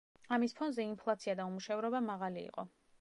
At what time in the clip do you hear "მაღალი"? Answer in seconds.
2.09-2.47